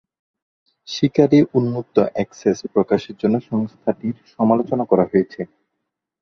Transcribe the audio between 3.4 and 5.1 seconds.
সংস্থাটির সমালোচনা করা